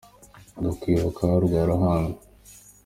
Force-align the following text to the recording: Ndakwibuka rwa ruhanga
Ndakwibuka 0.59 1.23
rwa 1.43 1.61
ruhanga 1.69 2.21